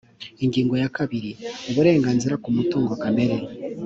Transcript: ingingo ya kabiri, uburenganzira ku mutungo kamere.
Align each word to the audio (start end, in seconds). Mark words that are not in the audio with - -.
ingingo 0.43 0.73
ya 0.81 0.89
kabiri, 0.97 1.31
uburenganzira 1.69 2.35
ku 2.43 2.49
mutungo 2.55 2.93
kamere. 3.01 3.35